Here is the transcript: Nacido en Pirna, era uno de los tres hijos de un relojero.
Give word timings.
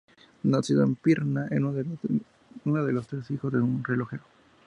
Nacido 0.41 0.81
en 0.81 0.95
Pirna, 0.95 1.45
era 1.51 1.59
uno 2.65 2.83
de 2.85 2.91
los 2.93 3.05
tres 3.07 3.29
hijos 3.29 3.53
de 3.53 3.59
un 3.61 3.83
relojero. 3.83 4.23